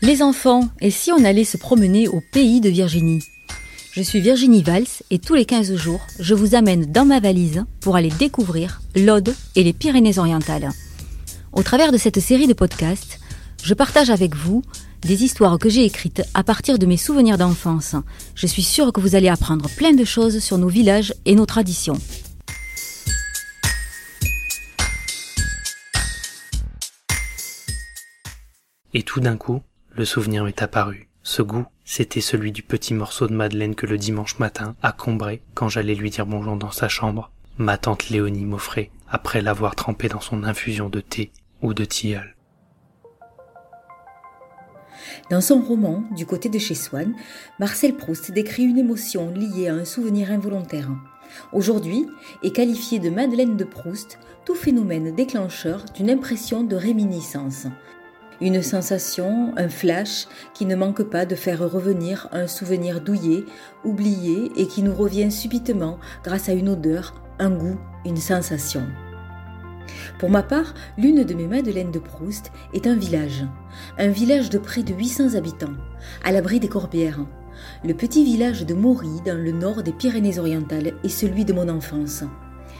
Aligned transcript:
Les 0.00 0.22
enfants, 0.22 0.68
et 0.80 0.92
si 0.92 1.10
on 1.10 1.24
allait 1.24 1.42
se 1.42 1.56
promener 1.56 2.06
au 2.06 2.22
pays 2.32 2.60
de 2.60 2.68
Virginie? 2.68 3.24
Je 3.90 4.00
suis 4.00 4.20
Virginie 4.20 4.62
Valls 4.62 4.86
et 5.10 5.18
tous 5.18 5.34
les 5.34 5.44
15 5.44 5.74
jours, 5.74 6.00
je 6.20 6.34
vous 6.34 6.54
amène 6.54 6.92
dans 6.92 7.04
ma 7.04 7.18
valise 7.18 7.64
pour 7.80 7.96
aller 7.96 8.12
découvrir 8.16 8.80
l'Aude 8.94 9.34
et 9.56 9.64
les 9.64 9.72
Pyrénées-Orientales. 9.72 10.70
Au 11.52 11.64
travers 11.64 11.90
de 11.90 11.98
cette 11.98 12.20
série 12.20 12.46
de 12.46 12.52
podcasts, 12.52 13.18
je 13.64 13.74
partage 13.74 14.10
avec 14.10 14.36
vous 14.36 14.62
des 15.02 15.24
histoires 15.24 15.58
que 15.58 15.68
j'ai 15.68 15.84
écrites 15.84 16.22
à 16.32 16.44
partir 16.44 16.78
de 16.78 16.86
mes 16.86 16.96
souvenirs 16.96 17.36
d'enfance. 17.36 17.96
Je 18.36 18.46
suis 18.46 18.62
sûre 18.62 18.92
que 18.92 19.00
vous 19.00 19.16
allez 19.16 19.28
apprendre 19.28 19.68
plein 19.70 19.94
de 19.94 20.04
choses 20.04 20.38
sur 20.38 20.58
nos 20.58 20.68
villages 20.68 21.12
et 21.24 21.34
nos 21.34 21.46
traditions. 21.46 21.98
Et 28.94 29.02
tout 29.02 29.20
d'un 29.20 29.36
coup, 29.36 29.60
le 29.98 30.04
souvenir 30.04 30.44
m'est 30.44 30.62
apparu. 30.62 31.08
Ce 31.24 31.42
goût, 31.42 31.66
c'était 31.84 32.20
celui 32.20 32.52
du 32.52 32.62
petit 32.62 32.94
morceau 32.94 33.26
de 33.26 33.34
madeleine 33.34 33.74
que 33.74 33.84
le 33.84 33.98
dimanche 33.98 34.38
matin, 34.38 34.76
à 34.80 34.92
Combray, 34.92 35.42
quand 35.54 35.68
j'allais 35.68 35.96
lui 35.96 36.08
dire 36.08 36.24
bonjour 36.24 36.56
dans 36.56 36.70
sa 36.70 36.86
chambre, 36.86 37.32
ma 37.58 37.78
tante 37.78 38.08
Léonie 38.08 38.44
m'offrait, 38.44 38.92
après 39.10 39.42
l'avoir 39.42 39.74
trempé 39.74 40.08
dans 40.08 40.20
son 40.20 40.44
infusion 40.44 40.88
de 40.88 41.00
thé 41.00 41.32
ou 41.62 41.74
de 41.74 41.84
tilleul. 41.84 42.36
Dans 45.30 45.40
son 45.40 45.60
roman 45.60 46.04
Du 46.14 46.26
côté 46.26 46.48
de 46.48 46.60
chez 46.60 46.76
Swann, 46.76 47.16
Marcel 47.58 47.96
Proust 47.96 48.30
décrit 48.30 48.62
une 48.62 48.78
émotion 48.78 49.32
liée 49.32 49.66
à 49.66 49.74
un 49.74 49.84
souvenir 49.84 50.30
involontaire. 50.30 50.90
Aujourd'hui 51.52 52.06
est 52.44 52.54
qualifié 52.54 53.00
de 53.00 53.10
Madeleine 53.10 53.56
de 53.56 53.64
Proust 53.64 54.20
tout 54.44 54.54
phénomène 54.54 55.12
déclencheur 55.12 55.84
d'une 55.96 56.08
impression 56.08 56.62
de 56.62 56.76
réminiscence, 56.76 57.66
une 58.40 58.62
sensation, 58.62 59.52
un 59.56 59.68
flash 59.68 60.28
qui 60.54 60.66
ne 60.66 60.76
manque 60.76 61.02
pas 61.02 61.26
de 61.26 61.34
faire 61.34 61.58
revenir 61.58 62.28
un 62.32 62.46
souvenir 62.46 63.00
douillet, 63.00 63.44
oublié 63.84 64.52
et 64.56 64.66
qui 64.66 64.82
nous 64.82 64.94
revient 64.94 65.32
subitement 65.32 65.98
grâce 66.22 66.48
à 66.48 66.52
une 66.52 66.68
odeur, 66.68 67.22
un 67.38 67.50
goût, 67.50 67.78
une 68.04 68.16
sensation. 68.16 68.86
Pour 70.18 70.30
ma 70.30 70.42
part, 70.42 70.74
l'une 70.96 71.24
de 71.24 71.34
mes 71.34 71.46
madeleines 71.46 71.90
de 71.90 71.98
Proust 71.98 72.52
est 72.74 72.86
un 72.86 72.96
village. 72.96 73.44
Un 73.98 74.08
village 74.08 74.50
de 74.50 74.58
près 74.58 74.82
de 74.82 74.94
800 74.94 75.34
habitants, 75.34 75.74
à 76.24 76.32
l'abri 76.32 76.60
des 76.60 76.68
Corbières. 76.68 77.24
Le 77.84 77.94
petit 77.94 78.24
village 78.24 78.66
de 78.66 78.74
Maury, 78.74 79.20
dans 79.24 79.36
le 79.36 79.52
nord 79.52 79.82
des 79.82 79.92
Pyrénées-Orientales, 79.92 80.94
est 81.02 81.08
celui 81.08 81.44
de 81.44 81.52
mon 81.52 81.68
enfance. 81.68 82.24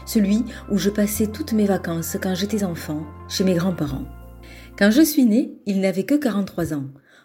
Celui 0.07 0.45
où 0.71 0.79
je 0.79 0.91
passais 0.91 1.27
toutes 1.27 1.53
mes 1.53 1.67
vacances 1.67 2.17
quand 2.21 2.35
j'étais 2.35 2.65
enfant, 2.65 3.03
chez 3.29 3.45
mes 3.45 3.55
grands-parents. 3.55 4.18
Quand 4.79 4.93
je 4.93 5.03
suis 5.03 5.25
née, 5.25 5.59
il 5.67 5.81
n'avait 5.81 6.05
que 6.05 6.15
43 6.15 6.73
ans. 6.73 6.85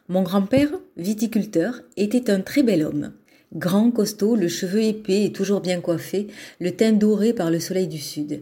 Mon 0.10 0.24
grand-père, 0.24 0.72
viticulteur, 0.98 1.82
était 1.98 2.32
un 2.32 2.42
très 2.42 2.64
bel 2.64 2.82
homme. 2.82 3.14
Grand, 3.54 3.92
costaud, 3.92 4.36
le 4.36 4.48
cheveu 4.48 4.82
épais 4.82 5.26
et 5.26 5.32
toujours 5.32 5.62
bien 5.62 5.80
coiffé, 5.80 6.26
le 6.60 6.72
teint 6.72 6.94
doré 6.94 7.32
par 7.32 7.52
le 7.52 7.60
soleil 7.60 7.88
du 7.88 8.00
sud. 8.00 8.42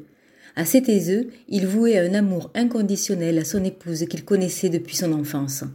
Assez 0.55 0.81
taiseux, 0.81 1.27
il 1.49 1.67
vouait 1.67 1.99
un 1.99 2.13
amour 2.13 2.51
inconditionnel 2.55 3.37
à 3.37 3.43
son 3.43 3.65
épouse 3.65 4.05
qu'il 4.09 4.23
connaissait 4.23 4.69
depuis 4.69 4.95
son 4.95 5.11
enfance. 5.11 5.65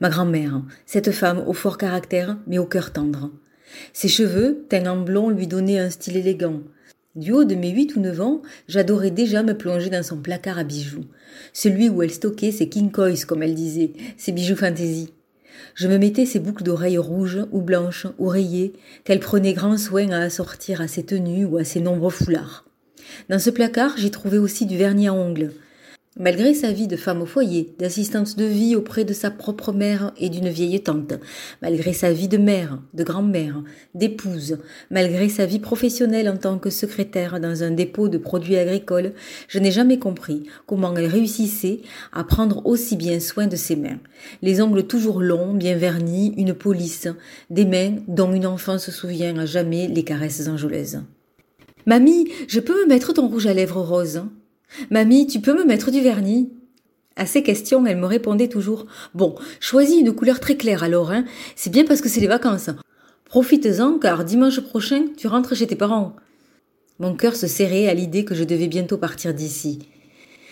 Ma 0.00 0.08
grand-mère, 0.08 0.62
cette 0.86 1.10
femme 1.10 1.42
au 1.48 1.54
fort 1.54 1.78
caractère 1.78 2.38
mais 2.46 2.58
au 2.58 2.66
cœur 2.66 2.92
tendre. 2.92 3.32
Ses 3.92 4.08
cheveux, 4.08 4.64
teints 4.68 4.86
en 4.86 5.00
blond, 5.00 5.30
lui 5.30 5.48
donnaient 5.48 5.80
un 5.80 5.90
style 5.90 6.16
élégant. 6.16 6.60
Du 7.18 7.32
haut 7.32 7.42
de 7.42 7.56
mes 7.56 7.70
huit 7.70 7.96
ou 7.96 8.00
neuf 8.00 8.20
ans, 8.20 8.42
j'adorais 8.68 9.10
déjà 9.10 9.42
me 9.42 9.58
plonger 9.58 9.90
dans 9.90 10.04
son 10.04 10.18
placard 10.18 10.56
à 10.56 10.62
bijoux, 10.62 11.04
celui 11.52 11.88
où 11.88 12.00
elle 12.00 12.12
stockait 12.12 12.52
ses 12.52 12.68
kinkois, 12.68 13.24
comme 13.26 13.42
elle 13.42 13.56
disait, 13.56 13.90
ses 14.16 14.30
bijoux 14.30 14.54
fantaisie. 14.54 15.12
Je 15.74 15.88
me 15.88 15.98
mettais 15.98 16.26
ses 16.26 16.38
boucles 16.38 16.62
d'oreilles 16.62 16.96
rouges 16.96 17.44
ou 17.50 17.60
blanches 17.60 18.06
ou 18.18 18.28
rayées, 18.28 18.74
qu'elle 19.02 19.18
prenait 19.18 19.52
grand 19.52 19.76
soin 19.76 20.12
à 20.12 20.20
assortir 20.20 20.80
à 20.80 20.86
ses 20.86 21.02
tenues 21.02 21.44
ou 21.44 21.56
à 21.56 21.64
ses 21.64 21.80
nombreux 21.80 22.12
foulards. 22.12 22.66
Dans 23.28 23.40
ce 23.40 23.50
placard, 23.50 23.96
j'y 23.96 24.12
trouvais 24.12 24.38
aussi 24.38 24.64
du 24.64 24.76
vernis 24.76 25.08
à 25.08 25.12
ongles, 25.12 25.50
Malgré 26.20 26.52
sa 26.52 26.72
vie 26.72 26.88
de 26.88 26.96
femme 26.96 27.22
au 27.22 27.26
foyer, 27.26 27.76
d'assistante 27.78 28.36
de 28.36 28.44
vie 28.44 28.74
auprès 28.74 29.04
de 29.04 29.12
sa 29.12 29.30
propre 29.30 29.72
mère 29.72 30.12
et 30.16 30.30
d'une 30.30 30.48
vieille 30.48 30.82
tante, 30.82 31.12
malgré 31.62 31.92
sa 31.92 32.12
vie 32.12 32.26
de 32.26 32.38
mère, 32.38 32.82
de 32.92 33.04
grand-mère, 33.04 33.62
d'épouse, 33.94 34.58
malgré 34.90 35.28
sa 35.28 35.46
vie 35.46 35.60
professionnelle 35.60 36.28
en 36.28 36.36
tant 36.36 36.58
que 36.58 36.70
secrétaire 36.70 37.38
dans 37.38 37.62
un 37.62 37.70
dépôt 37.70 38.08
de 38.08 38.18
produits 38.18 38.56
agricoles, 38.56 39.12
je 39.46 39.60
n'ai 39.60 39.70
jamais 39.70 40.00
compris 40.00 40.42
comment 40.66 40.92
elle 40.96 41.06
réussissait 41.06 41.82
à 42.12 42.24
prendre 42.24 42.66
aussi 42.66 42.96
bien 42.96 43.20
soin 43.20 43.46
de 43.46 43.54
ses 43.54 43.76
mains. 43.76 44.00
Les 44.42 44.60
ongles 44.60 44.88
toujours 44.88 45.20
longs, 45.20 45.54
bien 45.54 45.76
vernis, 45.76 46.34
une 46.36 46.52
police, 46.52 47.06
des 47.48 47.64
mains 47.64 47.94
dont 48.08 48.32
une 48.32 48.46
enfant 48.46 48.78
se 48.78 48.90
souvient 48.90 49.38
à 49.38 49.46
jamais 49.46 49.86
les 49.86 50.02
caresses 50.02 50.48
enjôleuses. 50.48 51.00
Mamie, 51.86 52.28
je 52.48 52.58
peux 52.58 52.82
me 52.82 52.88
mettre 52.88 53.12
ton 53.12 53.28
rouge 53.28 53.46
à 53.46 53.54
lèvres 53.54 53.82
rose? 53.82 54.22
Mamie, 54.90 55.26
tu 55.26 55.40
peux 55.40 55.56
me 55.56 55.64
mettre 55.64 55.90
du 55.90 56.00
vernis? 56.00 56.50
À 57.16 57.26
ces 57.26 57.42
questions, 57.42 57.84
elle 57.86 57.96
me 57.96 58.06
répondait 58.06 58.48
toujours 58.48 58.86
Bon, 59.14 59.34
choisis 59.60 60.00
une 60.00 60.14
couleur 60.14 60.40
très 60.40 60.56
claire 60.56 60.84
alors, 60.84 61.10
hein. 61.10 61.24
C'est 61.56 61.70
bien 61.70 61.84
parce 61.84 62.00
que 62.00 62.08
c'est 62.08 62.20
les 62.20 62.28
vacances. 62.28 62.70
Profites-en, 63.24 63.98
car 63.98 64.24
dimanche 64.24 64.60
prochain, 64.60 65.06
tu 65.16 65.26
rentres 65.26 65.56
chez 65.56 65.66
tes 65.66 65.76
parents. 65.76 66.14
Mon 67.00 67.14
cœur 67.14 67.36
se 67.36 67.46
serrait 67.46 67.88
à 67.88 67.94
l'idée 67.94 68.24
que 68.24 68.34
je 68.34 68.44
devais 68.44 68.68
bientôt 68.68 68.98
partir 68.98 69.34
d'ici. 69.34 69.80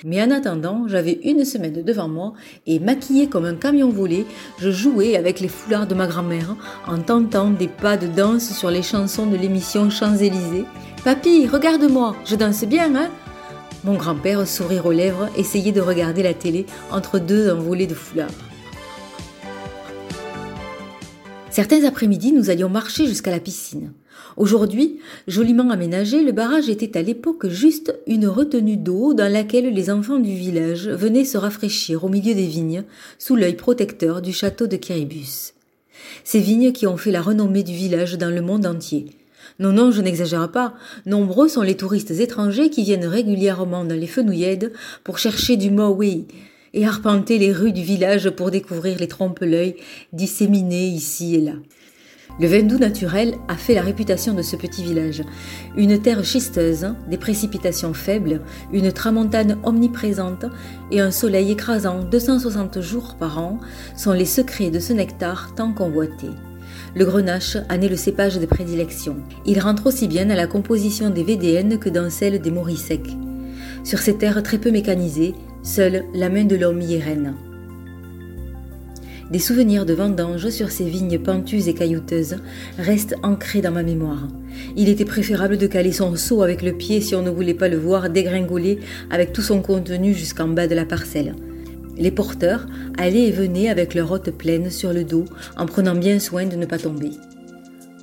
Mais 0.04 0.22
en 0.22 0.30
attendant, 0.30 0.86
j'avais 0.86 1.20
une 1.24 1.44
semaine 1.44 1.82
devant 1.82 2.08
moi 2.08 2.34
et 2.66 2.78
maquillée 2.78 3.28
comme 3.28 3.46
un 3.46 3.54
camion 3.54 3.88
volé, 3.88 4.26
je 4.58 4.70
jouais 4.70 5.16
avec 5.16 5.40
les 5.40 5.48
foulards 5.48 5.86
de 5.86 5.94
ma 5.94 6.06
grand-mère 6.06 6.54
en 6.86 6.98
tentant 6.98 7.50
des 7.50 7.68
pas 7.68 7.96
de 7.96 8.06
danse 8.06 8.52
sur 8.52 8.70
les 8.70 8.82
chansons 8.82 9.26
de 9.26 9.36
l'émission 9.36 9.88
Champs-Élysées. 9.88 10.66
Papy, 11.02 11.46
regarde-moi, 11.46 12.14
je 12.26 12.36
danse 12.36 12.64
bien, 12.64 12.94
hein? 12.94 13.10
Mon 13.86 13.94
grand-père, 13.94 14.46
sourire 14.48 14.84
aux 14.86 14.92
lèvres, 14.92 15.28
essayait 15.36 15.70
de 15.70 15.80
regarder 15.80 16.24
la 16.24 16.34
télé 16.34 16.66
entre 16.90 17.20
deux 17.20 17.52
envolées 17.52 17.86
de 17.86 17.94
foulards. 17.94 18.28
Certains 21.50 21.84
après-midi, 21.84 22.32
nous 22.32 22.50
allions 22.50 22.68
marcher 22.68 23.06
jusqu'à 23.06 23.30
la 23.30 23.38
piscine. 23.38 23.92
Aujourd'hui, 24.36 24.98
joliment 25.28 25.70
aménagé, 25.70 26.22
le 26.24 26.32
barrage 26.32 26.68
était 26.68 26.98
à 26.98 27.02
l'époque 27.02 27.46
juste 27.46 27.96
une 28.08 28.26
retenue 28.26 28.76
d'eau 28.76 29.14
dans 29.14 29.32
laquelle 29.32 29.72
les 29.72 29.88
enfants 29.88 30.18
du 30.18 30.34
village 30.34 30.88
venaient 30.88 31.24
se 31.24 31.38
rafraîchir 31.38 32.04
au 32.04 32.08
milieu 32.08 32.34
des 32.34 32.46
vignes, 32.46 32.82
sous 33.18 33.36
l'œil 33.36 33.54
protecteur 33.54 34.20
du 34.20 34.32
château 34.32 34.66
de 34.66 34.76
Kiribus. 34.76 35.54
Ces 36.24 36.40
vignes 36.40 36.72
qui 36.72 36.88
ont 36.88 36.96
fait 36.96 37.12
la 37.12 37.22
renommée 37.22 37.62
du 37.62 37.72
village 37.72 38.18
dans 38.18 38.34
le 38.34 38.42
monde 38.42 38.66
entier. 38.66 39.06
Non, 39.58 39.72
non, 39.72 39.90
je 39.90 40.02
n'exagère 40.02 40.50
pas. 40.50 40.74
Nombreux 41.06 41.48
sont 41.48 41.62
les 41.62 41.76
touristes 41.76 42.10
étrangers 42.10 42.70
qui 42.70 42.82
viennent 42.82 43.06
régulièrement 43.06 43.84
dans 43.84 43.94
les 43.94 44.06
fenouillèdes 44.06 44.72
pour 45.04 45.18
chercher 45.18 45.56
du 45.56 45.70
Maui 45.70 46.26
et 46.74 46.86
arpenter 46.86 47.38
les 47.38 47.52
rues 47.52 47.72
du 47.72 47.82
village 47.82 48.30
pour 48.30 48.50
découvrir 48.50 48.98
les 48.98 49.08
trompe-l'œil 49.08 49.76
disséminés 50.12 50.86
ici 50.86 51.34
et 51.36 51.40
là. 51.40 51.54
Le 52.38 52.48
vin 52.48 52.62
doux 52.62 52.78
naturel 52.78 53.34
a 53.48 53.56
fait 53.56 53.72
la 53.72 53.80
réputation 53.80 54.34
de 54.34 54.42
ce 54.42 54.56
petit 54.56 54.82
village. 54.82 55.22
Une 55.74 56.00
terre 56.02 56.22
schisteuse, 56.22 56.88
des 57.08 57.16
précipitations 57.16 57.94
faibles, 57.94 58.42
une 58.74 58.92
tramontane 58.92 59.58
omniprésente 59.64 60.44
et 60.90 61.00
un 61.00 61.10
soleil 61.10 61.52
écrasant 61.52 62.02
260 62.02 62.80
jours 62.80 63.16
par 63.18 63.38
an 63.38 63.58
sont 63.96 64.12
les 64.12 64.26
secrets 64.26 64.70
de 64.70 64.80
ce 64.80 64.92
nectar 64.92 65.54
tant 65.54 65.72
convoité. 65.72 66.28
Le 66.96 67.04
grenache 67.04 67.58
en 67.68 67.82
est 67.82 67.90
le 67.90 67.96
cépage 67.96 68.38
de 68.38 68.46
prédilection. 68.46 69.16
Il 69.44 69.60
rentre 69.60 69.86
aussi 69.86 70.08
bien 70.08 70.30
à 70.30 70.34
la 70.34 70.46
composition 70.46 71.10
des 71.10 71.24
VDN 71.24 71.78
que 71.78 71.90
dans 71.90 72.08
celle 72.08 72.40
des 72.40 72.50
morilles 72.50 72.78
secs. 72.78 73.14
Sur 73.84 73.98
ces 73.98 74.16
terres 74.16 74.42
très 74.42 74.56
peu 74.56 74.70
mécanisées, 74.70 75.34
seule 75.62 76.04
la 76.14 76.30
main 76.30 76.44
de 76.44 76.56
l'homme 76.56 76.80
y 76.80 76.94
est 76.94 77.04
reine. 77.04 77.34
Des 79.30 79.38
souvenirs 79.38 79.84
de 79.84 79.92
vendanges 79.92 80.48
sur 80.48 80.70
ces 80.70 80.88
vignes 80.88 81.18
pentues 81.18 81.68
et 81.68 81.74
caillouteuses 81.74 82.38
restent 82.78 83.16
ancrés 83.22 83.60
dans 83.60 83.72
ma 83.72 83.82
mémoire. 83.82 84.28
Il 84.74 84.88
était 84.88 85.04
préférable 85.04 85.58
de 85.58 85.66
caler 85.66 85.92
son 85.92 86.16
seau 86.16 86.40
avec 86.40 86.62
le 86.62 86.72
pied 86.72 87.02
si 87.02 87.14
on 87.14 87.20
ne 87.20 87.28
voulait 87.28 87.52
pas 87.52 87.68
le 87.68 87.76
voir 87.76 88.08
dégringoler 88.08 88.78
avec 89.10 89.34
tout 89.34 89.42
son 89.42 89.60
contenu 89.60 90.14
jusqu'en 90.14 90.48
bas 90.48 90.66
de 90.66 90.74
la 90.74 90.86
parcelle. 90.86 91.34
Les 91.96 92.10
porteurs 92.10 92.66
allaient 92.98 93.28
et 93.28 93.32
venaient 93.32 93.68
avec 93.68 93.94
leur 93.94 94.10
hôte 94.10 94.30
pleine 94.30 94.70
sur 94.70 94.92
le 94.92 95.04
dos 95.04 95.24
en 95.56 95.66
prenant 95.66 95.94
bien 95.94 96.18
soin 96.18 96.46
de 96.46 96.56
ne 96.56 96.66
pas 96.66 96.78
tomber. 96.78 97.10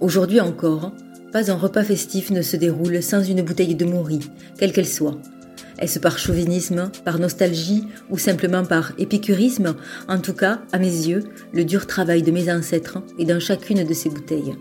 Aujourd'hui 0.02 0.40
encore, 0.40 0.92
pas 1.32 1.52
un 1.52 1.56
repas 1.56 1.84
festif 1.84 2.32
ne 2.32 2.42
se 2.42 2.58
déroule 2.58 3.02
sans 3.02 3.24
une 3.24 3.42
bouteille 3.42 3.76
de 3.76 3.86
mouris, 3.86 4.30
quelle 4.58 4.72
qu'elle 4.72 4.88
soit. 4.88 5.18
Est-ce 5.80 6.00
par 6.00 6.18
chauvinisme, 6.20 6.92
par 7.04 7.20
nostalgie 7.20 7.88
ou 8.10 8.18
simplement 8.18 8.64
par 8.64 8.94
épicurisme? 8.98 9.76
En 10.08 10.20
tout 10.20 10.34
cas, 10.34 10.62
à 10.72 10.80
mes 10.80 10.86
yeux, 10.86 11.24
le 11.52 11.66
dur 11.66 11.88
travail 11.88 12.22
de 12.22 12.32
mes 12.32 12.52
ancêtres 12.52 13.00
est 13.20 13.26
dans 13.26 13.40
chacune 13.40 13.84
de 13.84 13.94
ces 13.94 14.10
bouteilles. 14.10 14.56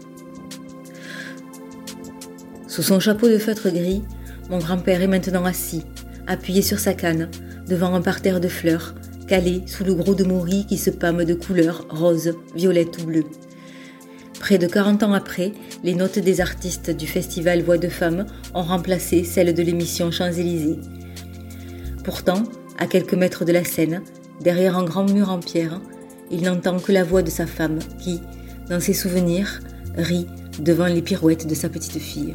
Sous 2.67 2.83
son 2.83 3.01
chapeau 3.01 3.29
de 3.29 3.39
feutre 3.39 3.69
gris, 3.69 4.03
mon 4.49 4.59
grand-père 4.59 5.03
est 5.03 5.07
maintenant 5.07 5.45
assis, 5.45 5.83
appuyé 6.27 6.63
sur 6.63 6.79
sa 6.79 6.95
canne, 6.95 7.29
devant 7.69 7.95
un 7.95 8.01
parterre 8.01 8.41
de 8.41 8.49
fleurs, 8.49 8.95
sous 9.67 9.83
le 9.83 9.95
gros 9.95 10.15
de 10.15 10.25
Maury 10.25 10.67
qui 10.67 10.77
se 10.77 10.91
pâme 10.91 11.25
de 11.25 11.33
couleurs 11.33 11.87
rose, 11.89 12.35
violette 12.55 12.99
ou 13.01 13.07
bleu. 13.07 13.25
Près 14.41 14.59
de 14.59 14.67
40 14.67 15.05
ans 15.05 15.15
après, 15.15 15.53
les 15.83 15.95
notes 15.95 16.19
des 16.19 16.43
artistes 16.43 16.91
du 16.91 17.07
festival 17.07 17.63
Voix 17.63 17.79
de 17.79 17.89
Femmes 17.89 18.27
ont 18.53 18.63
remplacé 18.63 19.25
celles 19.25 19.55
de 19.55 19.63
l'émission 19.63 20.11
Champs-Élysées. 20.11 20.81
Pourtant, 22.05 22.43
à 22.77 22.87
quelques 22.87 23.15
mètres 23.15 23.47
de 23.47 23.53
la 23.53 23.65
scène, 23.65 24.03
derrière 24.43 24.77
un 24.77 24.85
grand 24.85 25.11
mur 25.11 25.31
en 25.31 25.39
pierre, 25.39 25.81
il 26.31 26.43
n'entend 26.43 26.79
que 26.79 26.93
la 26.93 27.05
voix 27.05 27.23
de 27.23 27.31
sa 27.31 27.47
femme 27.47 27.79
qui, 27.99 28.21
dans 28.69 28.81
ses 28.81 28.93
souvenirs, 28.93 29.61
rit 29.97 30.27
devant 30.59 30.89
les 30.89 31.01
pirouettes 31.01 31.47
de 31.47 31.55
sa 31.55 31.71
petite 31.71 31.99
fille. 31.99 32.35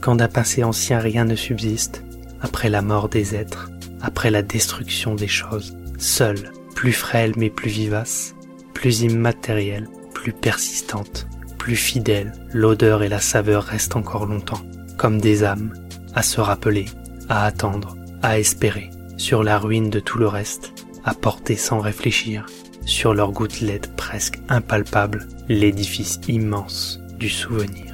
Quand 0.00 0.16
d'un 0.16 0.28
passé 0.28 0.64
ancien 0.64 0.98
rien 0.98 1.26
ne 1.26 1.36
subsiste, 1.36 2.02
après 2.40 2.70
la 2.70 2.80
mort 2.80 3.10
des 3.10 3.34
êtres, 3.34 3.71
après 4.02 4.30
la 4.30 4.42
destruction 4.42 5.14
des 5.14 5.28
choses, 5.28 5.76
seule, 5.98 6.52
plus 6.74 6.92
frêle 6.92 7.32
mais 7.36 7.50
plus 7.50 7.70
vivace, 7.70 8.34
plus 8.74 9.02
immatérielle, 9.02 9.88
plus 10.12 10.32
persistante, 10.32 11.26
plus 11.58 11.76
fidèle, 11.76 12.32
l'odeur 12.52 13.02
et 13.02 13.08
la 13.08 13.20
saveur 13.20 13.62
restent 13.64 13.96
encore 13.96 14.26
longtemps, 14.26 14.62
comme 14.96 15.20
des 15.20 15.44
âmes, 15.44 15.72
à 16.14 16.22
se 16.22 16.40
rappeler, 16.40 16.86
à 17.28 17.46
attendre, 17.46 17.96
à 18.22 18.38
espérer, 18.38 18.90
sur 19.16 19.44
la 19.44 19.58
ruine 19.58 19.90
de 19.90 20.00
tout 20.00 20.18
le 20.18 20.26
reste, 20.26 20.72
à 21.04 21.14
porter 21.14 21.56
sans 21.56 21.80
réfléchir, 21.80 22.46
sur 22.84 23.14
leurs 23.14 23.32
gouttelettes 23.32 23.94
presque 23.96 24.40
impalpables, 24.48 25.28
l'édifice 25.48 26.20
immense 26.26 27.00
du 27.18 27.28
souvenir. 27.28 27.91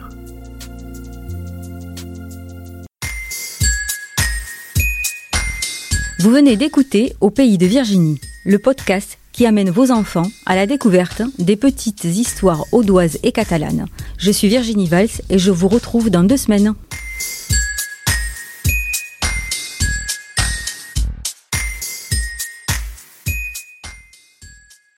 Vous 6.20 6.31
venez 6.31 6.56
d'écouter 6.56 7.15
Au 7.20 7.31
pays 7.31 7.59
de 7.59 7.67
Virginie, 7.67 8.20
le 8.44 8.59
podcast 8.59 9.19
qui 9.31 9.47
amène 9.47 9.70
vos 9.70 9.93
enfants 9.93 10.29
à 10.47 10.56
la 10.56 10.67
découverte 10.67 11.23
des 11.38 11.55
petites 11.55 12.03
histoires 12.03 12.65
audoises 12.73 13.20
et 13.23 13.31
catalanes. 13.31 13.87
Je 14.17 14.32
suis 14.32 14.49
Virginie 14.49 14.88
Valls 14.88 15.23
et 15.31 15.38
je 15.38 15.53
vous 15.53 15.69
retrouve 15.69 16.11
dans 16.11 16.25
deux 16.25 16.37
semaines. 16.37 16.75